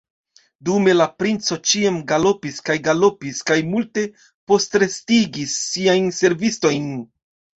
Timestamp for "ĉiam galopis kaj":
1.71-2.77